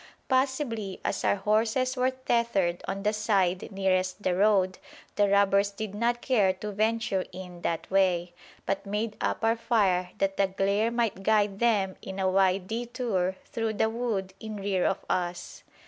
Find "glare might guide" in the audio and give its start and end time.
10.47-11.59